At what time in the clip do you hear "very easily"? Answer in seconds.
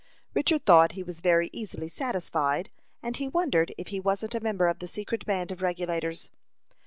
1.21-1.87